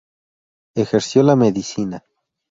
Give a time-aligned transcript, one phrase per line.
[0.73, 2.03] Ejerció la Medicina.